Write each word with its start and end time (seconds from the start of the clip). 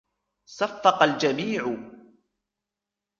صفق 0.49 1.03
الجميع. 1.03 1.77